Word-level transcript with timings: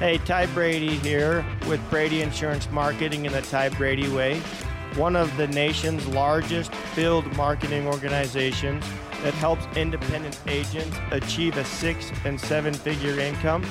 Hey, 0.00 0.16
Ty 0.16 0.46
Brady 0.54 0.96
here 0.96 1.44
with 1.68 1.78
Brady 1.90 2.22
Insurance 2.22 2.70
Marketing 2.70 3.26
in 3.26 3.32
the 3.32 3.42
Ty 3.42 3.68
Brady 3.68 4.08
Way, 4.08 4.40
one 4.96 5.14
of 5.14 5.36
the 5.36 5.46
nation's 5.48 6.06
largest 6.06 6.74
field 6.74 7.30
marketing 7.36 7.86
organizations 7.86 8.82
that 9.22 9.34
helps 9.34 9.66
independent 9.76 10.40
agents 10.46 10.96
achieve 11.10 11.58
a 11.58 11.66
six 11.66 12.10
and 12.24 12.40
seven 12.40 12.72
figure 12.72 13.20
income 13.20 13.62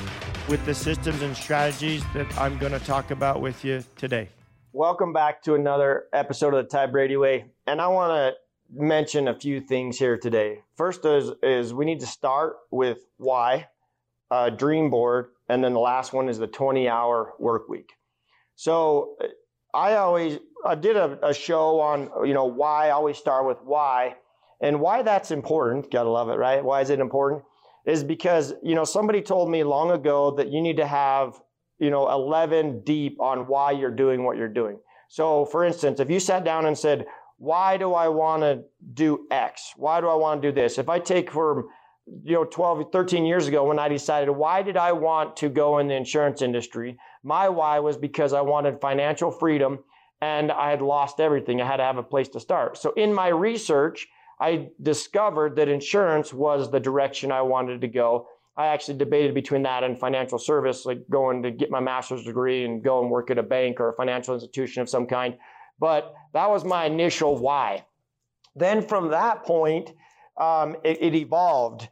with 0.48 0.64
the 0.68 0.76
systems 0.76 1.24
and 1.24 1.36
strategies 1.36 2.04
that 2.14 2.32
I'm 2.38 2.60
going 2.60 2.74
to 2.74 2.80
talk 2.80 3.10
about 3.10 3.42
with 3.42 3.66
you 3.66 3.84
today. 3.98 4.30
Welcome 4.72 5.14
back 5.14 5.42
to 5.46 5.56
another 5.56 6.10
episode 6.14 6.54
of 6.54 6.64
the 6.64 6.70
Ty 6.70 6.86
Brady 6.86 7.18
Way. 7.18 7.46
And 7.66 7.82
I 7.82 7.88
want 7.88 8.12
to 8.12 8.80
mention 8.80 9.30
a 9.30 9.34
few 9.34 9.60
things 9.62 9.98
here 9.98 10.16
today. 10.16 10.62
First 10.78 11.06
is, 11.06 11.32
is 11.42 11.74
we 11.74 11.86
need 11.86 12.02
to 12.02 12.08
start 12.08 12.58
with 12.70 13.00
why, 13.18 13.70
uh, 14.30 14.52
dream 14.52 14.92
board, 14.92 15.30
and 15.50 15.64
then 15.64 15.74
the 15.74 15.80
last 15.80 16.14
one 16.14 16.30
is 16.30 16.38
the 16.38 16.48
20 16.48 16.88
hour 16.88 17.34
work 17.40 17.68
week. 17.68 17.92
So 18.56 19.16
uh, 19.22 19.28
I 19.74 19.96
always 19.96 20.40
I 20.66 20.76
did 20.76 20.96
a, 20.96 21.18
a 21.26 21.34
show 21.34 21.80
on 21.80 22.10
you 22.26 22.34
know 22.34 22.46
why 22.46 22.88
I 22.88 22.92
always 22.92 23.18
start 23.18 23.48
with 23.48 23.58
why 23.64 24.16
and 24.62 24.80
why 24.80 25.02
that's 25.02 25.32
important. 25.32 25.92
Gotta 25.92 26.10
love 26.10 26.30
it, 26.30 26.36
right? 26.36 26.64
Why 26.64 26.82
is 26.82 26.90
it 26.90 27.00
important? 27.00 27.44
Is 27.86 28.04
because 28.04 28.54
you 28.64 28.76
know 28.76 28.84
somebody 28.84 29.22
told 29.22 29.50
me 29.50 29.64
long 29.64 29.92
ago 29.92 30.32
that 30.38 30.52
you 30.52 30.62
need 30.62 30.78
to 30.78 30.88
have 30.88 31.40
you 31.80 31.90
know 31.90 32.10
11 32.10 32.82
deep 32.84 33.20
on 33.20 33.48
why 33.48 33.72
you're 33.72 33.92
doing 33.92 34.24
what 34.24 34.38
you're 34.38 34.48
doing. 34.48 34.80
So 35.08 35.46
for 35.46 35.66
instance, 35.66 36.00
if 36.00 36.10
you 36.10 36.20
sat 36.20 36.44
down 36.44 36.66
and 36.66 36.78
said, 36.78 37.06
why 37.38 37.78
do 37.78 37.94
I 37.94 38.10
want 38.10 38.44
to 38.44 38.64
do 38.94 39.26
X? 39.32 39.74
Why 39.78 40.02
do 40.02 40.10
I 40.10 40.16
want 40.16 40.42
to 40.42 40.50
do 40.50 40.54
this? 40.54 40.78
If 40.78 40.90
I 40.90 41.00
take 41.00 41.32
from 41.32 41.70
you 42.24 42.34
know 42.34 42.44
12 42.44 42.92
13 42.92 43.26
years 43.26 43.48
ago 43.48 43.66
when 43.66 43.80
i 43.80 43.88
decided 43.88 44.30
why 44.32 44.62
did 44.62 44.78
i 44.78 44.92
want 44.92 45.36
to 45.38 45.50
go 45.50 45.80
in 45.80 45.88
the 45.88 45.96
insurance 45.96 46.42
industry? 46.42 46.98
My 47.24 47.50
why 47.50 47.80
was 47.80 47.98
because 47.98 48.34
i 48.34 48.42
wanted 48.42 48.82
financial 48.82 49.32
freedom 49.32 49.80
and 50.22 50.52
i 50.52 50.70
had 50.70 50.82
lost 50.82 51.20
everything. 51.20 51.62
I 51.62 51.66
had 51.66 51.78
to 51.78 51.84
have 51.84 51.98
a 51.98 52.04
place 52.04 52.30
to 52.30 52.40
start. 52.40 52.78
So 52.78 52.94
in 52.94 53.14
my 53.14 53.28
research 53.28 54.08
i 54.40 54.70
discovered 54.82 55.56
that 55.58 55.68
insurance 55.68 56.34
was 56.34 56.72
the 56.72 56.80
direction 56.80 57.32
i 57.32 57.42
wanted 57.42 57.82
to 57.82 57.88
go. 57.88 58.28
I 58.58 58.68
actually 58.68 58.98
debated 58.98 59.34
between 59.34 59.64
that 59.64 59.84
and 59.84 59.98
financial 59.98 60.40
service 60.40 60.86
like 60.86 61.10
going 61.10 61.44
to 61.44 61.52
get 61.52 61.72
my 61.72 61.80
master's 61.80 62.24
degree 62.24 62.66
and 62.66 62.84
go 62.84 63.02
and 63.02 63.10
work 63.10 63.32
at 63.32 63.38
a 63.38 63.44
bank 63.44 63.80
or 63.80 63.90
a 63.90 63.94
financial 63.94 64.34
institution 64.34 64.82
of 64.82 64.90
some 64.90 65.06
kind. 65.06 65.38
But 65.80 66.14
that 66.34 66.50
was 66.50 66.66
my 66.66 66.86
initial 66.86 67.38
why. 67.38 67.86
Then 68.56 68.82
from 68.82 69.10
that 69.12 69.44
point 69.44 69.92
um, 70.40 70.78
it, 70.84 71.02
it 71.02 71.16
evolved 71.16 71.90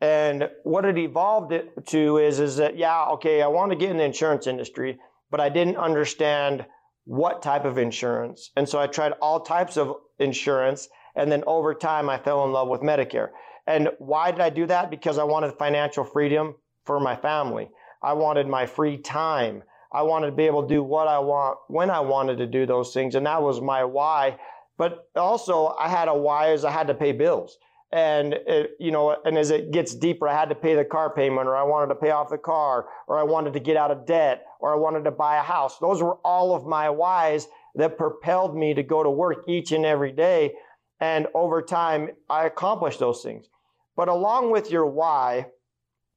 and 0.00 0.50
what 0.64 0.84
it 0.84 0.98
evolved 0.98 1.52
it 1.52 1.86
to 1.88 2.18
is, 2.18 2.38
is 2.38 2.56
that, 2.56 2.76
yeah, 2.76 3.04
okay, 3.12 3.40
I 3.40 3.46
want 3.46 3.72
to 3.72 3.76
get 3.76 3.90
in 3.90 3.96
the 3.96 4.04
insurance 4.04 4.46
industry, 4.46 4.98
but 5.30 5.40
I 5.40 5.48
didn't 5.48 5.76
understand 5.76 6.66
what 7.04 7.42
type 7.42 7.64
of 7.64 7.78
insurance. 7.78 8.50
And 8.56 8.68
so 8.68 8.78
I 8.78 8.88
tried 8.88 9.12
all 9.22 9.40
types 9.40 9.76
of 9.76 9.96
insurance. 10.18 10.88
And 11.14 11.32
then 11.32 11.44
over 11.46 11.72
time, 11.72 12.10
I 12.10 12.18
fell 12.18 12.44
in 12.44 12.52
love 12.52 12.68
with 12.68 12.82
Medicare. 12.82 13.30
And 13.66 13.90
why 13.98 14.30
did 14.32 14.40
I 14.40 14.50
do 14.50 14.66
that? 14.66 14.90
Because 14.90 15.16
I 15.16 15.24
wanted 15.24 15.54
financial 15.54 16.04
freedom 16.04 16.56
for 16.84 17.00
my 17.00 17.16
family. 17.16 17.70
I 18.02 18.12
wanted 18.12 18.46
my 18.48 18.66
free 18.66 18.98
time. 18.98 19.62
I 19.92 20.02
wanted 20.02 20.26
to 20.26 20.36
be 20.36 20.44
able 20.44 20.62
to 20.62 20.68
do 20.68 20.82
what 20.82 21.08
I 21.08 21.20
want 21.20 21.58
when 21.68 21.90
I 21.90 22.00
wanted 22.00 22.36
to 22.38 22.46
do 22.46 22.66
those 22.66 22.92
things. 22.92 23.14
And 23.14 23.24
that 23.24 23.42
was 23.42 23.62
my 23.62 23.84
why. 23.84 24.36
But 24.76 25.08
also, 25.16 25.74
I 25.80 25.88
had 25.88 26.08
a 26.08 26.14
why 26.14 26.52
is 26.52 26.64
I 26.64 26.70
had 26.70 26.88
to 26.88 26.94
pay 26.94 27.12
bills 27.12 27.56
and 27.96 28.34
it, 28.34 28.72
you 28.78 28.90
know 28.90 29.16
and 29.24 29.38
as 29.38 29.50
it 29.50 29.70
gets 29.70 29.94
deeper 29.94 30.28
i 30.28 30.34
had 30.38 30.50
to 30.50 30.54
pay 30.54 30.74
the 30.74 30.84
car 30.84 31.14
payment 31.14 31.48
or 31.48 31.56
i 31.56 31.62
wanted 31.62 31.86
to 31.86 31.94
pay 31.94 32.10
off 32.10 32.28
the 32.28 32.36
car 32.36 32.86
or 33.08 33.18
i 33.18 33.22
wanted 33.22 33.54
to 33.54 33.60
get 33.60 33.76
out 33.76 33.90
of 33.90 34.04
debt 34.04 34.44
or 34.60 34.70
i 34.72 34.76
wanted 34.76 35.02
to 35.04 35.10
buy 35.10 35.36
a 35.36 35.42
house. 35.42 35.78
Those 35.78 36.02
were 36.02 36.16
all 36.16 36.54
of 36.54 36.66
my 36.66 36.90
whys 36.90 37.48
that 37.74 37.96
propelled 37.96 38.54
me 38.54 38.74
to 38.74 38.82
go 38.82 39.02
to 39.02 39.10
work 39.10 39.44
each 39.48 39.72
and 39.72 39.86
every 39.86 40.12
day 40.12 40.52
and 41.00 41.26
over 41.34 41.62
time 41.62 42.10
i 42.28 42.44
accomplished 42.44 43.00
those 43.00 43.22
things. 43.22 43.48
But 43.96 44.08
along 44.08 44.50
with 44.50 44.70
your 44.70 44.86
why 44.86 45.46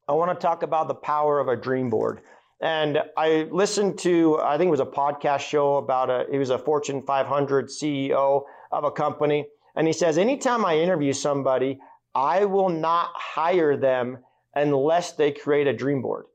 i 0.10 0.12
want 0.12 0.38
to 0.38 0.48
talk 0.48 0.64
about 0.64 0.90
the 0.90 0.96
power 0.96 1.40
of 1.40 1.48
a 1.48 1.56
dream 1.56 1.90
board. 1.90 2.20
And 2.62 3.00
i 3.16 3.48
listened 3.52 4.00
to 4.00 4.38
i 4.42 4.58
think 4.58 4.68
it 4.68 4.72
was 4.72 4.82
a 4.82 4.86
podcast 4.86 5.42
show 5.48 5.78
about 5.78 6.10
a 6.10 6.26
he 6.30 6.38
was 6.38 6.50
a 6.50 6.60
fortune 6.60 7.04
500 7.04 7.68
ceo 7.68 8.44
of 8.70 8.84
a 8.84 8.92
company 8.92 9.48
and 9.80 9.88
he 9.88 9.94
says, 9.94 10.18
anytime 10.18 10.66
I 10.66 10.78
interview 10.78 11.14
somebody, 11.14 11.80
I 12.14 12.44
will 12.44 12.68
not 12.68 13.12
hire 13.16 13.78
them 13.78 14.18
unless 14.54 15.14
they 15.14 15.32
create 15.32 15.68
a 15.68 15.74
dream 15.74 16.02
board. 16.02 16.26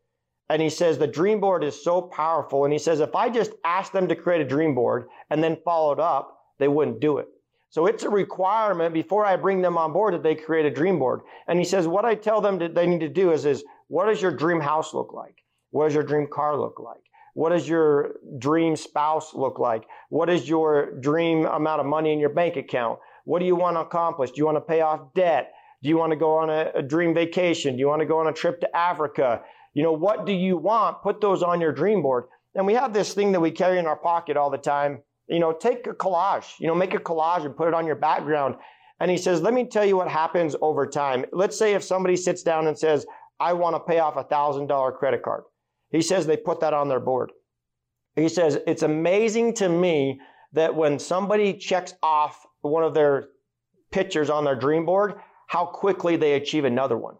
And 0.49 0.62
he 0.62 0.71
says 0.71 0.97
the 0.97 1.06
dream 1.06 1.41
board 1.41 1.62
is 1.62 1.84
so 1.84 2.00
powerful. 2.00 2.65
And 2.65 2.72
he 2.72 2.78
says, 2.78 3.00
if 3.00 3.15
I 3.15 3.28
just 3.28 3.50
asked 3.62 3.93
them 3.93 4.09
to 4.09 4.16
create 4.16 4.41
a 4.41 4.49
dream 4.49 4.75
board 4.75 5.09
and 5.28 5.44
then 5.44 5.59
followed 5.62 6.00
up, 6.00 6.38
they 6.59 6.69
wouldn't 6.69 7.03
do 7.03 7.19
it. 7.19 7.28
So 7.69 7.84
it's 7.84 8.05
a 8.05 8.09
requirement 8.09 8.94
before 8.94 9.27
I 9.27 9.37
bring 9.37 9.61
them 9.61 9.76
on 9.76 9.93
board 9.93 10.15
that 10.15 10.22
they 10.22 10.37
create 10.37 10.65
a 10.65 10.71
dream 10.71 10.99
board. 10.99 11.21
And 11.47 11.59
he 11.59 11.66
says, 11.66 11.87
what 11.87 12.06
I 12.06 12.15
tell 12.15 12.41
them 12.41 12.59
that 12.61 12.75
they 12.75 12.87
need 12.87 13.00
to 13.00 13.11
do 13.11 13.31
is, 13.31 13.44
is 13.44 13.62
what 13.88 14.06
does 14.06 14.22
your 14.22 14.34
dream 14.34 14.61
house 14.61 14.94
look 14.94 15.12
like? 15.12 15.44
What 15.71 15.84
does 15.84 15.94
your 15.94 16.03
dream 16.03 16.28
car 16.32 16.59
look 16.59 16.81
like? 16.81 17.03
What 17.34 17.50
does 17.50 17.69
your 17.69 18.15
dream 18.38 18.75
spouse 18.75 19.34
look 19.34 19.59
like? 19.59 19.84
What 20.09 20.31
is 20.31 20.49
your 20.49 20.99
dream 21.00 21.44
amount 21.44 21.81
of 21.81 21.87
money 21.87 22.11
in 22.11 22.21
your 22.21 22.31
bank 22.31 22.56
account? 22.56 23.00
What 23.25 23.41
do 23.41 23.47
you 23.47 23.57
want 23.57 23.77
to 23.77 23.81
accomplish? 23.81 24.31
Do 24.31 24.39
you 24.39 24.47
want 24.47 24.57
to 24.57 24.61
pay 24.61 24.81
off 24.81 25.12
debt? 25.15 25.53
Do 25.83 25.89
you 25.89 25.99
want 25.99 26.12
to 26.12 26.17
go 26.17 26.39
on 26.39 26.51
a, 26.51 26.71
a 26.77 26.83
dream 26.83 27.15
vacation? 27.15 27.75
Do 27.75 27.81
you 27.81 27.89
want 27.89 28.01
to 28.01 28.07
go 28.07 28.19
on 28.19 28.27
a 28.27 28.33
trip 28.33 28.61
to 28.61 28.77
Africa? 28.77 29.43
You 29.75 29.83
know, 29.83 29.93
what 29.93 30.25
do 30.25 30.33
you 30.33 30.57
want? 30.57 31.03
Put 31.03 31.21
those 31.21 31.43
on 31.43 31.61
your 31.61 31.73
dream 31.73 32.03
board. 32.03 32.25
And 32.55 32.67
we 32.67 32.75
have 32.75 32.93
this 32.93 33.12
thing 33.12 33.33
that 33.33 33.41
we 33.41 33.51
carry 33.51 33.79
in 33.79 33.87
our 33.87 33.97
pocket 33.97 34.37
all 34.37 34.51
the 34.51 34.59
time. 34.59 35.03
You 35.29 35.41
know, 35.41 35.53
take 35.53 35.87
a 35.87 35.95
collage, 35.95 36.55
you 36.61 36.67
know, 36.67 36.75
make 36.75 36.95
a 36.95 36.99
collage 36.99 37.45
and 37.45 37.57
put 37.57 37.69
it 37.69 37.75
on 37.75 37.87
your 37.87 37.97
background. 37.97 38.57
And 39.01 39.11
he 39.11 39.17
says, 39.17 39.41
let 39.41 39.55
me 39.55 39.67
tell 39.67 39.85
you 39.85 39.97
what 39.97 40.09
happens 40.09 40.55
over 40.61 40.87
time. 40.87 41.25
Let's 41.33 41.59
say 41.59 41.75
if 41.75 41.83
somebody 41.83 42.17
sits 42.17 42.43
down 42.43 42.67
and 42.67 42.79
says, 42.79 43.06
I 43.41 43.55
want 43.55 43.75
to 43.75 43.81
pay 43.81 43.99
off 43.99 44.17
a 44.17 44.25
thousand 44.25 44.69
dollar 44.69 44.93
credit 44.93 45.23
card. 45.23 45.45
He 45.91 46.03
says 46.03 46.27
they 46.27 46.37
put 46.37 46.61
that 46.61 46.75
on 46.75 46.89
their 46.89 47.01
board. 47.01 47.33
He 48.17 48.29
says, 48.29 48.59
it's 48.67 48.83
amazing 48.83 49.55
to 49.55 49.69
me 49.69 50.21
that 50.53 50.75
when 50.75 50.99
somebody 50.99 51.55
checks 51.55 51.95
off 52.03 52.47
one 52.71 52.85
of 52.85 52.95
their 52.95 53.29
pictures 53.91 54.31
on 54.31 54.45
their 54.45 54.57
dream 54.57 54.85
board, 54.85 55.15
how 55.47 55.67
quickly 55.67 56.17
they 56.17 56.35
achieve 56.35 56.65
another 56.65 56.97
one. 56.97 57.15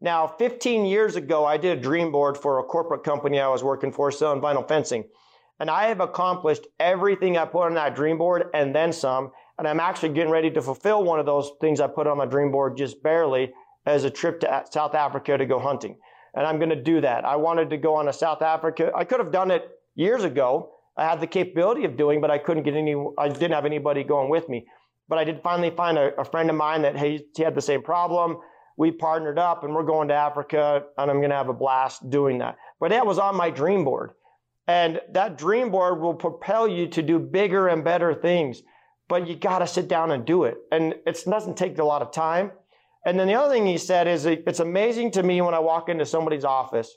Now, 0.00 0.26
15 0.26 0.84
years 0.84 1.16
ago, 1.16 1.44
I 1.44 1.56
did 1.56 1.78
a 1.78 1.80
dream 1.80 2.12
board 2.12 2.36
for 2.36 2.58
a 2.58 2.64
corporate 2.64 3.04
company 3.04 3.40
I 3.40 3.48
was 3.48 3.62
working 3.62 3.92
for 3.92 4.10
selling 4.10 4.40
vinyl 4.40 4.66
fencing. 4.66 5.04
And 5.60 5.70
I 5.70 5.86
have 5.86 6.00
accomplished 6.00 6.66
everything 6.80 7.38
I 7.38 7.44
put 7.44 7.66
on 7.66 7.74
that 7.74 7.94
dream 7.94 8.18
board 8.18 8.46
and 8.54 8.74
then 8.74 8.92
some. 8.92 9.30
And 9.58 9.68
I'm 9.68 9.80
actually 9.80 10.10
getting 10.10 10.32
ready 10.32 10.50
to 10.50 10.62
fulfill 10.62 11.04
one 11.04 11.20
of 11.20 11.26
those 11.26 11.52
things 11.60 11.80
I 11.80 11.86
put 11.86 12.06
on 12.06 12.18
my 12.18 12.26
dream 12.26 12.50
board 12.50 12.76
just 12.76 13.02
barely 13.02 13.52
as 13.86 14.04
a 14.04 14.10
trip 14.10 14.40
to 14.40 14.64
South 14.70 14.94
Africa 14.94 15.38
to 15.38 15.46
go 15.46 15.58
hunting. 15.58 15.96
And 16.34 16.46
I'm 16.46 16.58
going 16.58 16.70
to 16.70 16.82
do 16.82 17.00
that. 17.00 17.24
I 17.24 17.36
wanted 17.36 17.70
to 17.70 17.76
go 17.76 17.94
on 17.94 18.08
a 18.08 18.12
South 18.12 18.42
Africa. 18.42 18.90
I 18.94 19.04
could 19.04 19.20
have 19.20 19.30
done 19.30 19.50
it 19.50 19.70
years 19.94 20.24
ago. 20.24 20.70
I 20.96 21.04
had 21.04 21.20
the 21.20 21.26
capability 21.26 21.84
of 21.84 21.96
doing, 21.96 22.20
but 22.20 22.30
I 22.30 22.38
couldn't 22.38 22.64
get 22.64 22.74
any, 22.74 22.96
I 23.16 23.28
didn't 23.28 23.52
have 23.52 23.64
anybody 23.64 24.02
going 24.02 24.30
with 24.30 24.48
me. 24.48 24.66
But 25.08 25.18
I 25.18 25.24
did 25.24 25.42
finally 25.42 25.70
find 25.70 25.98
a, 25.98 26.18
a 26.20 26.24
friend 26.24 26.48
of 26.50 26.56
mine 26.56 26.82
that 26.82 26.98
he, 26.98 27.26
he 27.36 27.42
had 27.42 27.54
the 27.54 27.60
same 27.60 27.82
problem. 27.82 28.38
We 28.76 28.90
partnered 28.90 29.38
up 29.38 29.62
and 29.62 29.74
we're 29.74 29.84
going 29.84 30.08
to 30.08 30.14
Africa 30.14 30.84
and 30.98 31.10
I'm 31.10 31.18
going 31.18 31.30
to 31.30 31.36
have 31.36 31.48
a 31.48 31.54
blast 31.54 32.08
doing 32.10 32.38
that. 32.38 32.56
But 32.80 32.90
that 32.90 33.06
was 33.06 33.18
on 33.18 33.36
my 33.36 33.50
dream 33.50 33.84
board. 33.84 34.12
And 34.66 35.00
that 35.12 35.36
dream 35.36 35.70
board 35.70 36.00
will 36.00 36.14
propel 36.14 36.66
you 36.66 36.88
to 36.88 37.02
do 37.02 37.18
bigger 37.18 37.68
and 37.68 37.84
better 37.84 38.14
things. 38.14 38.62
But 39.08 39.28
you 39.28 39.36
got 39.36 39.58
to 39.58 39.66
sit 39.66 39.88
down 39.88 40.10
and 40.10 40.24
do 40.24 40.44
it. 40.44 40.56
And 40.72 40.94
it 41.06 41.22
doesn't 41.24 41.56
take 41.56 41.78
a 41.78 41.84
lot 41.84 42.02
of 42.02 42.12
time. 42.12 42.52
And 43.06 43.20
then 43.20 43.28
the 43.28 43.34
other 43.34 43.52
thing 43.52 43.66
he 43.66 43.76
said 43.76 44.08
is 44.08 44.24
it's 44.24 44.60
amazing 44.60 45.10
to 45.12 45.22
me 45.22 45.42
when 45.42 45.54
I 45.54 45.58
walk 45.58 45.90
into 45.90 46.06
somebody's 46.06 46.44
office 46.44 46.96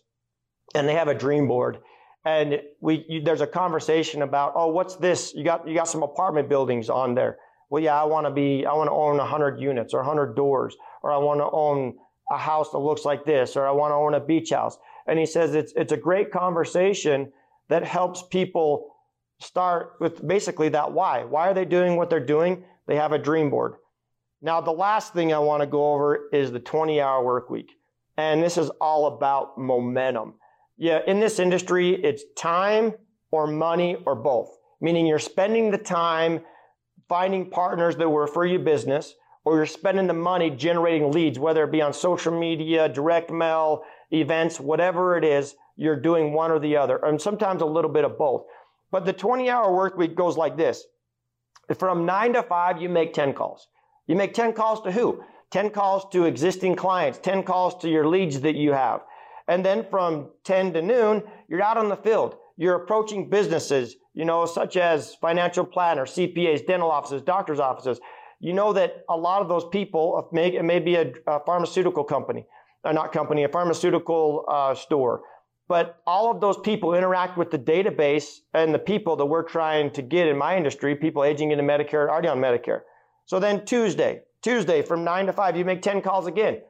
and 0.74 0.88
they 0.88 0.94
have 0.94 1.10
a 1.10 1.14
dream 1.14 1.48
board 1.48 1.80
and 2.28 2.62
we 2.82 3.06
you, 3.08 3.22
there's 3.22 3.42
a 3.42 3.48
conversation 3.48 4.22
about 4.22 4.54
oh 4.56 4.68
what's 4.68 4.96
this 4.98 5.34
you 5.34 5.44
got 5.44 5.68
you 5.68 5.74
got 5.74 5.88
some 5.88 6.04
apartment 6.04 6.50
buildings 6.50 6.90
on 6.90 7.16
there 7.16 7.38
well, 7.70 7.84
yeah, 7.84 8.02
I 8.02 8.06
want 8.06 8.26
to 8.26 8.32
be, 8.32 8.66
I 8.66 8.74
want 8.74 8.88
to 8.88 8.94
own 8.94 9.18
100 9.18 9.60
units 9.60 9.94
or 9.94 9.98
100 9.98 10.36
doors, 10.36 10.76
or 11.04 11.12
I 11.12 11.18
want 11.18 11.40
to 11.40 11.50
own 11.52 11.96
a 12.32 12.38
house 12.38 12.72
that 12.72 12.80
looks 12.80 13.06
like 13.06 13.26
this, 13.26 13.56
or 13.56 13.68
I 13.68 13.72
want 13.72 13.92
to 13.92 13.96
own 13.96 14.14
a 14.14 14.20
beach 14.20 14.52
house. 14.52 14.78
And 15.08 15.18
he 15.20 15.26
says 15.26 15.56
it's, 15.56 15.74
it's 15.76 15.94
a 15.94 15.98
great 15.98 16.32
conversation 16.32 17.32
that 17.70 17.84
helps 17.84 18.24
people 18.24 18.96
start 19.40 19.94
with 20.00 20.26
basically 20.28 20.70
that 20.70 20.92
why. 20.92 21.24
Why 21.24 21.50
are 21.50 21.54
they 21.54 21.66
doing 21.66 21.96
what 21.96 22.10
they're 22.10 22.26
doing? 22.26 22.64
They 22.88 22.96
have 22.96 23.12
a 23.12 23.18
dream 23.18 23.50
board. 23.50 23.76
Now, 24.42 24.62
the 24.62 24.72
last 24.72 25.14
thing 25.14 25.34
I 25.34 25.40
want 25.40 25.62
to 25.62 25.68
go 25.68 25.94
over 25.94 26.30
is 26.32 26.52
the 26.52 26.60
20 26.60 27.02
hour 27.02 27.24
work 27.24 27.50
week. 27.50 27.72
And 28.18 28.42
this 28.42 28.58
is 28.58 28.70
all 28.82 29.08
about 29.08 29.58
momentum. 29.58 30.36
Yeah, 30.78 31.00
in 31.08 31.20
this 31.20 31.40
industry, 31.40 31.92
it's 32.04 32.24
time 32.36 32.94
or 33.32 33.48
money 33.48 33.98
or 34.06 34.16
both, 34.16 34.50
meaning 34.80 35.06
you're 35.06 35.20
spending 35.20 35.72
the 35.72 35.78
time 35.78 36.42
finding 37.08 37.50
partners 37.50 37.96
that 37.98 38.10
will 38.10 38.20
refer 38.20 38.46
you 38.46 38.60
business, 38.60 39.14
or 39.46 39.56
you're 39.56 39.66
spending 39.66 40.08
the 40.08 40.14
money 40.14 40.50
generating 40.50 41.12
leads, 41.12 41.40
whether 41.40 41.64
it 41.64 41.72
be 41.72 41.82
on 41.82 41.94
social 41.94 42.38
media, 42.38 42.90
direct 42.90 43.32
mail, 43.32 43.84
events, 44.12 44.60
whatever 44.60 45.18
it 45.18 45.24
is, 45.24 45.56
you're 45.78 46.00
doing 46.00 46.34
one 46.34 46.52
or 46.52 46.60
the 46.60 46.76
other, 46.76 46.98
and 46.98 47.22
sometimes 47.22 47.62
a 47.62 47.66
little 47.66 47.92
bit 47.92 48.04
of 48.04 48.18
both. 48.18 48.44
But 48.92 49.06
the 49.06 49.14
20 49.14 49.50
hour 49.50 49.74
work 49.74 49.98
week 49.98 50.16
goes 50.16 50.38
like 50.38 50.58
this. 50.58 50.84
From 51.78 52.06
nine 52.06 52.34
to 52.34 52.44
five, 52.44 52.82
you 52.82 52.90
make 52.90 53.14
10 53.14 53.34
calls. 53.34 53.68
You 54.08 54.16
make 54.16 54.34
10 54.34 54.54
calls 54.54 54.82
to 54.82 54.92
who? 54.92 55.24
10 55.52 55.70
calls 55.70 56.06
to 56.12 56.26
existing 56.26 56.76
clients, 56.76 57.20
10 57.20 57.44
calls 57.44 57.76
to 57.82 57.90
your 57.90 58.08
leads 58.08 58.42
that 58.42 58.56
you 58.56 58.74
have. 58.74 59.02
And 59.48 59.66
then 59.66 59.86
from 59.90 60.30
10 60.44 60.74
to 60.74 60.82
noon, 60.82 61.24
you're 61.48 61.62
out 61.62 61.78
on 61.78 61.90
the 61.90 61.96
field. 61.96 62.36
You're 62.58 62.76
approaching 62.76 63.30
businesses, 63.30 63.96
you 64.18 64.26
know, 64.26 64.48
such 64.48 64.78
as 64.78 65.14
financial 65.14 65.64
planners, 65.64 66.10
CPAs, 66.16 66.66
dental 66.66 66.90
offices, 66.90 67.22
doctor's 67.22 67.60
offices. 67.60 68.00
You 68.40 68.52
know 68.52 68.74
that 68.74 69.04
a 69.08 69.16
lot 69.16 69.44
of 69.44 69.48
those 69.48 69.66
people, 69.66 70.28
it 70.34 70.64
may 70.66 70.80
be 70.80 70.96
a, 70.96 71.14
a 71.28 71.40
pharmaceutical 71.46 72.04
company, 72.04 72.48
uh, 72.84 72.94
not 72.94 73.12
company, 73.12 73.44
a 73.44 73.50
pharmaceutical 73.50 74.44
uh, 74.48 74.74
store. 74.74 75.22
But 75.68 76.02
all 76.08 76.32
of 76.32 76.42
those 76.42 76.58
people 76.58 76.96
interact 76.96 77.38
with 77.38 77.52
the 77.52 77.60
database 77.60 78.38
and 78.56 78.74
the 78.74 78.80
people 78.80 79.16
that 79.18 79.26
we're 79.28 79.44
trying 79.44 79.92
to 79.92 80.02
get 80.02 80.28
in 80.28 80.36
my 80.36 80.58
industry, 80.58 80.96
people 80.96 81.24
aging 81.24 81.52
into 81.52 81.64
Medicare, 81.64 82.10
already 82.10 82.28
on 82.28 82.40
Medicare. 82.40 82.82
So 83.26 83.40
then 83.40 83.66
Tuesday, 83.66 84.22
Tuesday 84.42 84.82
from 84.82 85.04
9 85.04 85.28
to 85.28 85.34
5, 85.34 85.58
you 85.58 85.64
make 85.64 85.84
10 85.84 86.02
calls 86.02 86.26
again. 86.26 86.62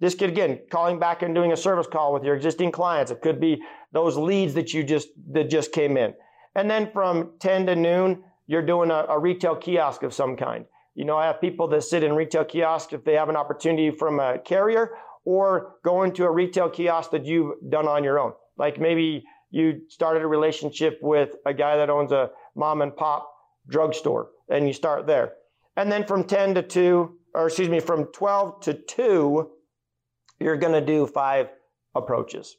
This 0.00 0.14
could 0.14 0.30
again 0.30 0.60
calling 0.70 0.98
back 0.98 1.20
and 1.20 1.34
doing 1.34 1.52
a 1.52 1.56
service 1.56 1.86
call 1.86 2.14
with 2.14 2.24
your 2.24 2.34
existing 2.34 2.72
clients. 2.72 3.10
It 3.10 3.20
could 3.20 3.40
be 3.40 3.62
those 3.92 4.16
leads 4.16 4.54
that 4.54 4.72
you 4.72 4.84
just 4.84 5.08
that 5.32 5.50
just 5.50 5.70
came 5.70 5.98
in. 5.98 6.14
And 6.54 6.70
then 6.70 6.90
from 6.92 7.32
10 7.40 7.66
to 7.66 7.76
noon, 7.76 8.22
you're 8.46 8.64
doing 8.64 8.90
a, 8.90 9.06
a 9.08 9.18
retail 9.18 9.56
kiosk 9.56 10.02
of 10.02 10.14
some 10.14 10.36
kind. 10.36 10.64
You 10.94 11.04
know, 11.04 11.16
I 11.16 11.26
have 11.26 11.40
people 11.40 11.66
that 11.68 11.82
sit 11.82 12.04
in 12.04 12.12
retail 12.12 12.44
kiosks 12.44 12.92
if 12.92 13.04
they 13.04 13.14
have 13.14 13.28
an 13.28 13.36
opportunity 13.36 13.90
from 13.90 14.20
a 14.20 14.38
carrier 14.38 14.90
or 15.24 15.76
go 15.84 16.02
into 16.02 16.24
a 16.24 16.30
retail 16.30 16.70
kiosk 16.70 17.10
that 17.10 17.24
you've 17.24 17.54
done 17.68 17.88
on 17.88 18.04
your 18.04 18.18
own. 18.18 18.32
Like 18.56 18.78
maybe 18.78 19.24
you 19.50 19.80
started 19.88 20.22
a 20.22 20.26
relationship 20.26 20.98
with 21.02 21.30
a 21.46 21.54
guy 21.54 21.76
that 21.76 21.90
owns 21.90 22.12
a 22.12 22.30
mom 22.54 22.82
and 22.82 22.94
pop 22.94 23.28
drugstore 23.68 24.28
and 24.48 24.66
you 24.66 24.72
start 24.72 25.06
there. 25.06 25.32
And 25.76 25.90
then 25.90 26.06
from 26.06 26.24
10 26.24 26.54
to 26.54 26.62
2, 26.62 27.18
or 27.34 27.46
excuse 27.46 27.68
me, 27.68 27.80
from 27.80 28.04
12 28.12 28.60
to 28.62 28.74
2, 28.74 29.50
you're 30.38 30.56
going 30.56 30.72
to 30.72 30.84
do 30.84 31.06
five 31.06 31.48
approaches. 31.94 32.56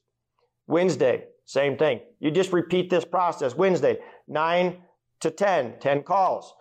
Wednesday, 0.67 1.25
same 1.45 1.77
thing. 1.77 2.01
You 2.19 2.31
just 2.31 2.51
repeat 2.51 2.89
this 2.89 3.05
process. 3.05 3.55
Wednesday, 3.55 3.99
9 4.27 4.77
to 5.21 5.31
10, 5.31 5.75
10 5.79 6.03
calls. 6.03 6.53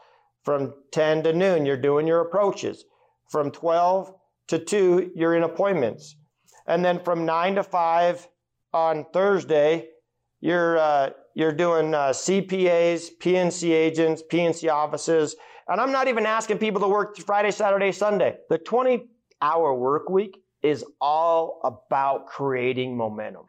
From 0.43 0.75
10 0.93 1.25
to 1.25 1.33
noon, 1.33 1.65
you're 1.65 1.77
doing 1.77 2.07
your 2.07 2.21
approaches. 2.21 2.85
From 3.31 3.51
12 3.51 4.13
to 4.49 4.59
2, 4.59 5.13
you're 5.15 5.35
in 5.35 5.43
appointments. 5.43 6.17
And 6.67 6.85
then 6.85 7.01
from 7.01 7.25
9 7.25 7.57
to 7.57 7.63
5 7.63 8.29
on 8.75 9.07
Thursday, 9.13 9.89
you're, 10.41 10.79
uh, 10.79 11.11
you're 11.35 11.53
doing 11.53 11.95
uh, 11.95 12.11
CPAs, 12.11 13.09
PNC 13.21 13.71
agents, 13.71 14.23
PNC 14.31 14.71
offices, 14.71 15.35
and 15.69 15.81
I'm 15.81 15.93
not 15.93 16.09
even 16.09 16.27
asking 16.27 16.59
people 16.59 16.81
to 16.83 16.89
work 16.89 17.17
Friday, 17.19 17.51
Saturday, 17.51 17.91
Sunday. 17.93 18.37
The 18.51 18.59
20 18.59 19.07
hour 19.41 19.75
work 19.75 20.11
week 20.11 20.43
is 20.63 20.85
all 21.01 21.61
about 21.65 22.27
creating 22.27 22.97
momentum. 22.97 23.45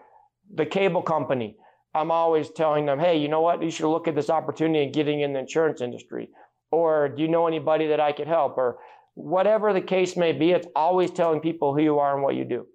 the 0.52 0.66
cable 0.66 1.02
company, 1.02 1.56
I'm 1.94 2.10
always 2.10 2.50
telling 2.50 2.86
them, 2.86 2.98
hey, 2.98 3.16
you 3.16 3.28
know 3.28 3.40
what? 3.40 3.62
You 3.62 3.70
should 3.70 3.90
look 3.90 4.08
at 4.08 4.14
this 4.14 4.30
opportunity 4.30 4.84
and 4.84 4.92
getting 4.92 5.20
in 5.20 5.32
the 5.32 5.38
insurance 5.38 5.80
industry. 5.80 6.28
Or 6.72 7.08
do 7.08 7.22
you 7.22 7.28
know 7.28 7.46
anybody 7.46 7.86
that 7.88 8.00
I 8.00 8.12
could 8.12 8.26
help? 8.26 8.58
Or 8.58 8.78
whatever 9.14 9.72
the 9.72 9.80
case 9.80 10.16
may 10.16 10.32
be, 10.32 10.50
it's 10.50 10.66
always 10.74 11.10
telling 11.12 11.40
people 11.40 11.72
who 11.72 11.82
you 11.82 11.98
are 12.00 12.14
and 12.14 12.22
what 12.22 12.34
you 12.34 12.44
do. 12.44 12.66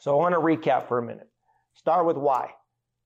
So 0.00 0.12
I 0.12 0.22
want 0.22 0.34
to 0.34 0.40
recap 0.40 0.86
for 0.86 0.98
a 0.98 1.02
minute. 1.02 1.28
Start 1.74 2.06
with 2.06 2.16
why. 2.16 2.50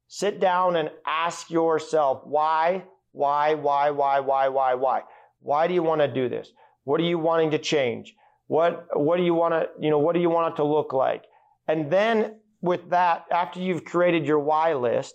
Sit 0.09 0.41
down 0.41 0.77
and 0.77 0.91
ask 1.07 1.51
yourself 1.51 2.23
why, 2.25 2.85
why, 3.13 3.55
why, 3.55 3.91
why, 3.91 4.21
why, 4.21 4.49
why, 4.49 4.75
why. 4.75 5.03
Why 5.41 5.67
do 5.67 5.75
you 5.75 5.83
want 5.83 6.01
to 6.03 6.09
do 6.09 6.29
this? 6.29 6.51
What 6.85 7.01
are 7.01 7.05
you 7.05 7.19
wanting 7.19 7.53
to 7.53 7.59
change? 7.59 8.15
What, 8.49 8.87
what 8.95 9.17
do 9.17 9.23
you 9.23 9.35
want 9.35 9.55
to, 9.55 9.69
you 9.81 9.91
know, 9.91 9.99
what 9.99 10.15
do 10.15 10.21
you 10.21 10.31
want 10.31 10.53
it 10.53 10.57
to 10.57 10.65
look 10.65 10.93
like? 10.93 11.25
And 11.69 11.91
then 11.91 12.41
with 12.61 12.91
that, 12.91 13.27
after 13.31 13.61
you've 13.61 13.85
created 13.85 14.27
your 14.27 14.41
why 14.41 14.75
list, 14.75 15.15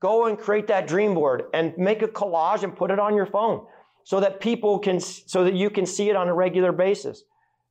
go 0.00 0.26
and 0.26 0.38
create 0.38 0.66
that 0.68 0.86
dream 0.86 1.14
board 1.14 1.44
and 1.54 1.76
make 1.78 2.02
a 2.02 2.08
collage 2.08 2.62
and 2.62 2.76
put 2.76 2.90
it 2.90 2.98
on 2.98 3.14
your 3.14 3.26
phone 3.26 3.66
so 4.04 4.20
that 4.20 4.40
people 4.40 4.78
can, 4.78 5.00
so 5.00 5.44
that 5.44 5.54
you 5.54 5.70
can 5.70 5.86
see 5.86 6.10
it 6.10 6.16
on 6.16 6.28
a 6.28 6.34
regular 6.34 6.72
basis. 6.72 7.24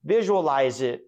Visualize 0.03 0.81
it. 0.81 1.03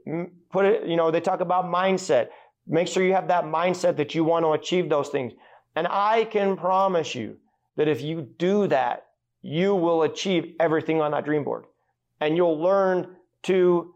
Put 0.52 0.66
it, 0.66 0.88
you 0.88 0.96
know, 0.96 1.12
they 1.12 1.20
talk 1.20 1.42
about 1.42 1.66
mindset. 1.66 2.28
Make 2.68 2.88
sure 2.88 3.04
you 3.04 3.14
have 3.14 3.28
that 3.28 3.46
mindset 3.46 3.98
that 3.98 4.16
you 4.16 4.24
want 4.24 4.46
to 4.46 4.52
achieve 4.52 4.90
those 4.90 5.10
things. 5.10 5.34
And 5.76 5.88
I 5.90 6.26
can 6.26 6.56
promise 6.56 7.16
you 7.16 7.38
that 7.76 7.88
if 7.88 8.02
you 8.02 8.22
do 8.38 8.68
that, 8.68 9.08
you 9.42 9.76
will 9.76 10.04
achieve 10.04 10.56
everything 10.60 11.02
on 11.02 11.12
that 11.12 11.26
dream 11.26 11.44
board 11.44 11.66
and 12.20 12.36
you'll 12.36 12.60
learn 12.60 13.16
to 13.44 13.94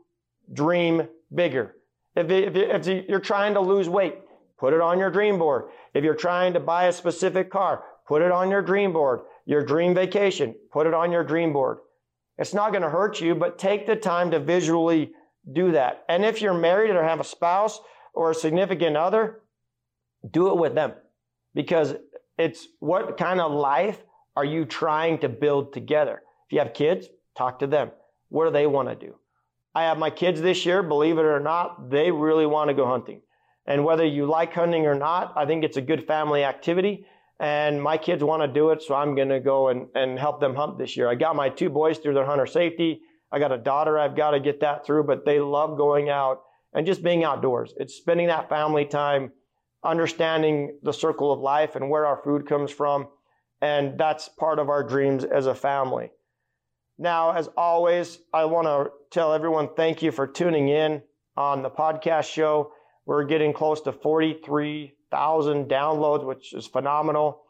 dream 0.54 1.08
bigger. 1.34 1.76
If, 2.16 2.30
if, 2.30 2.56
if 2.56 3.10
you're 3.10 3.20
trying 3.20 3.54
to 3.54 3.60
lose 3.60 3.88
weight, 3.88 4.16
put 4.60 4.74
it 4.74 4.82
on 4.82 5.00
your 5.00 5.10
dream 5.10 5.40
board. 5.40 5.66
If 5.94 6.04
you're 6.04 6.16
trying 6.16 6.54
to 6.54 6.60
buy 6.60 6.86
a 6.86 6.94
specific 6.94 7.50
car, 7.50 7.84
put 8.08 8.22
it 8.22 8.32
on 8.32 8.52
your 8.52 8.62
dream 8.62 8.94
board. 8.94 9.22
Your 9.46 9.64
dream 9.64 9.96
vacation, 9.96 10.56
put 10.72 10.86
it 10.86 10.94
on 10.94 11.12
your 11.12 11.24
dream 11.24 11.54
board. 11.54 11.80
It's 12.38 12.54
not 12.54 12.72
going 12.72 12.84
to 12.84 12.90
hurt 12.90 13.20
you, 13.20 13.36
but 13.36 13.58
take 13.58 13.88
the 13.88 13.96
time 13.96 14.32
to 14.32 14.40
visually 14.40 15.12
do 15.52 15.72
that. 15.72 16.04
And 16.08 16.24
if 16.24 16.42
you're 16.42 16.54
married 16.54 16.92
or 16.92 17.04
have 17.04 17.20
a 17.20 17.24
spouse 17.24 17.80
or 18.14 18.32
a 18.32 18.36
significant 18.36 18.96
other, 18.96 19.42
do 20.30 20.50
it 20.50 20.58
with 20.58 20.76
them 20.76 20.94
because 21.54 21.96
it's 22.38 22.68
what 22.80 23.18
kind 23.18 23.42
of 23.42 23.52
life 23.52 24.02
are 24.36 24.46
you 24.46 24.66
trying 24.66 25.18
to 25.20 25.30
build 25.30 25.74
together? 25.74 26.22
If 26.48 26.54
you 26.54 26.60
have 26.60 26.74
kids, 26.74 27.08
talk 27.38 27.60
to 27.60 27.68
them. 27.68 27.92
What 28.30 28.46
do 28.46 28.52
they 28.52 28.68
want 28.68 28.90
to 28.90 28.96
do? 28.96 29.16
I 29.76 29.84
have 29.84 29.98
my 29.98 30.10
kids 30.10 30.42
this 30.42 30.66
year, 30.66 30.82
believe 30.82 31.18
it 31.18 31.26
or 31.26 31.40
not, 31.40 31.90
they 31.90 32.12
really 32.12 32.46
want 32.46 32.70
to 32.70 32.74
go 32.74 32.86
hunting. 32.86 33.22
And 33.70 33.86
whether 33.86 34.06
you 34.06 34.26
like 34.26 34.52
hunting 34.54 34.88
or 34.88 34.96
not, 34.96 35.32
I 35.38 35.46
think 35.46 35.64
it's 35.64 35.78
a 35.78 35.82
good 35.82 36.08
family 36.08 36.44
activity. 36.44 37.06
And 37.40 37.82
my 37.82 37.98
kids 37.98 38.24
want 38.24 38.42
to 38.42 38.48
do 38.48 38.72
it, 38.72 38.82
so 38.82 38.96
I'm 38.96 39.16
going 39.16 39.30
to 39.30 39.40
go 39.40 39.70
and, 39.70 39.88
and 39.96 40.20
help 40.20 40.42
them 40.42 40.56
hunt 40.56 40.78
this 40.78 40.98
year. 40.98 41.08
I 41.08 41.16
got 41.16 41.36
my 41.36 41.50
two 41.50 41.70
boys 41.70 42.00
through 42.00 42.16
their 42.16 42.26
hunter 42.26 42.48
safety. 42.48 43.02
I 43.32 43.38
got 43.38 43.52
a 43.52 43.58
daughter, 43.60 43.98
I've 43.98 44.16
got 44.16 44.32
to 44.32 44.40
get 44.40 44.60
that 44.62 44.86
through, 44.86 45.04
but 45.04 45.24
they 45.24 45.40
love 45.40 45.78
going 45.78 46.10
out 46.10 46.42
and 46.74 46.86
just 46.86 47.04
being 47.04 47.24
outdoors. 47.24 47.74
It's 47.78 47.94
spending 47.94 48.28
that 48.28 48.50
family 48.50 48.86
time, 48.86 49.32
understanding 49.84 50.80
the 50.82 50.92
circle 50.92 51.32
of 51.32 51.40
life 51.40 51.76
and 51.76 51.92
where 51.92 52.08
our 52.08 52.22
food 52.24 52.48
comes 52.48 52.72
from. 52.72 53.08
And 53.62 54.00
that's 54.00 54.30
part 54.30 54.58
of 54.58 54.70
our 54.70 54.84
dreams 54.84 55.24
as 55.24 55.46
a 55.46 55.54
family. 55.54 56.10
Now, 56.98 57.32
as 57.32 57.48
always, 57.56 58.18
I 58.34 58.46
want 58.46 58.66
to 58.66 58.92
tell 59.12 59.32
everyone 59.32 59.70
thank 59.76 60.02
you 60.02 60.12
for 60.12 60.26
tuning 60.26 60.70
in 60.70 61.04
on 61.38 61.62
the 61.62 61.70
podcast 61.70 62.32
show. 62.34 62.72
We're 63.10 63.24
getting 63.24 63.54
close 63.54 63.82
to 63.82 63.92
43,000 63.92 65.66
downloads, 65.68 66.24
which 66.24 66.54
is 66.54 66.68
phenomenal. 66.68 67.42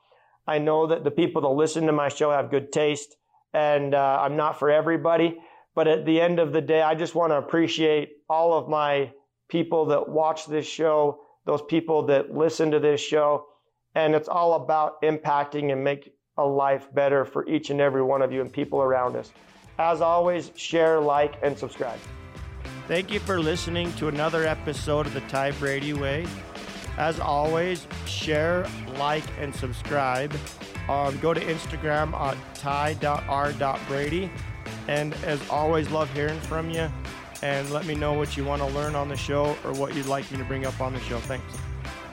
I 0.48 0.58
know 0.58 0.88
that 0.88 1.04
the 1.04 1.12
people 1.12 1.42
that 1.42 1.50
listen 1.50 1.86
to 1.88 1.92
my 1.92 2.08
show 2.08 2.32
have 2.32 2.50
good 2.50 2.72
taste, 2.72 3.18
and 3.54 3.94
uh, 3.94 4.20
I'm 4.22 4.38
not 4.38 4.58
for 4.58 4.72
everybody. 4.72 5.38
But 5.76 5.90
at 5.90 6.06
the 6.06 6.22
end 6.22 6.40
of 6.40 6.54
the 6.54 6.62
day, 6.62 6.82
I 6.82 6.96
just 6.96 7.14
want 7.14 7.34
to 7.34 7.36
appreciate 7.36 8.12
all 8.30 8.54
of 8.54 8.70
my 8.70 9.12
people 9.50 9.88
that 9.88 10.08
watch 10.08 10.46
this 10.46 10.66
show, 10.66 11.20
those 11.46 11.62
people 11.64 12.04
that 12.04 12.34
listen 12.34 12.72
to 12.72 12.80
this 12.80 13.02
show. 13.02 13.48
And 13.96 14.16
it's 14.16 14.30
all 14.30 14.54
about 14.54 15.02
impacting 15.02 15.74
and 15.74 15.84
make 15.84 16.14
a 16.38 16.46
life 16.46 16.88
better 16.94 17.26
for 17.26 17.46
each 17.50 17.70
and 17.70 17.82
every 17.82 18.02
one 18.02 18.22
of 18.22 18.32
you 18.32 18.40
and 18.40 18.50
people 18.50 18.82
around 18.82 19.18
us. 19.18 19.34
As 19.78 20.00
always, 20.00 20.54
share, 20.56 21.02
like, 21.02 21.34
and 21.44 21.58
subscribe. 21.58 22.00
Thank 22.90 23.12
you 23.12 23.20
for 23.20 23.40
listening 23.40 23.94
to 23.98 24.08
another 24.08 24.48
episode 24.48 25.06
of 25.06 25.14
the 25.14 25.22
Ty 25.22 25.52
Brady 25.52 25.94
Way. 25.94 26.26
As 26.98 27.20
always, 27.20 27.88
share, 28.08 28.68
like, 28.98 29.24
and 29.40 29.56
subscribe. 29.56 30.34
Um, 30.90 31.16
go 31.20 31.32
to 31.32 31.40
Instagram 31.40 32.16
at 32.16 32.36
ty.r.brady. 32.56 34.32
And 34.88 35.14
as 35.24 35.40
always, 35.52 35.92
love 35.92 36.12
hearing 36.14 36.40
from 36.40 36.72
you. 36.72 36.90
And 37.44 37.70
let 37.70 37.86
me 37.86 37.94
know 37.94 38.14
what 38.14 38.36
you 38.36 38.44
want 38.44 38.64
to 38.64 38.68
learn 38.70 38.96
on 38.96 39.08
the 39.08 39.16
show 39.16 39.56
or 39.64 39.72
what 39.74 39.94
you'd 39.94 40.08
like 40.08 40.30
me 40.32 40.40
to 40.40 40.44
bring 40.46 40.66
up 40.66 40.82
on 40.82 40.92
the 40.92 41.00
show. 41.02 41.20
Thanks. 41.20 41.46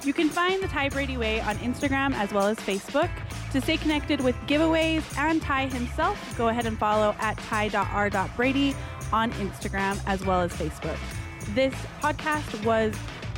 You 0.04 0.12
can 0.12 0.28
find 0.28 0.62
the 0.62 0.68
Ty 0.68 0.90
Brady 0.90 1.16
Way 1.16 1.40
on 1.40 1.56
Instagram 1.56 2.12
as 2.12 2.34
well 2.34 2.48
as 2.48 2.58
Facebook. 2.58 3.10
To 3.52 3.62
stay 3.62 3.78
connected 3.78 4.20
with 4.20 4.36
giveaways 4.46 5.02
and 5.16 5.40
Ty 5.40 5.68
himself, 5.68 6.36
go 6.36 6.48
ahead 6.48 6.66
and 6.66 6.78
follow 6.78 7.16
at 7.18 7.38
ty.r.brady 7.38 8.76
on 9.12 9.32
Instagram 9.32 10.00
as 10.06 10.24
well 10.24 10.40
as 10.40 10.52
Facebook. 10.52 10.98
This 11.54 11.74
podcast 12.00 12.64
was 12.64 12.94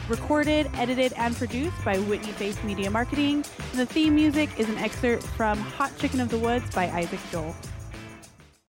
recorded, 0.09 0.71
edited, 0.75 1.13
and 1.15 1.37
produced 1.37 1.85
by 1.85 1.99
Whitney 1.99 2.33
Face 2.33 2.63
Media 2.65 2.91
Marketing. 2.91 3.45
The 3.75 3.87
theme 3.87 4.15
music 4.15 4.51
is 4.59 4.69
an 4.69 4.79
excerpt 4.79 5.23
from 5.23 5.59
Hot 5.59 5.97
Chicken 5.99 6.21
of 6.21 6.31
the 6.31 6.39
Woods 6.39 6.75
by 6.75 6.89
Isaac 6.91 7.21
Joel. 7.31 7.55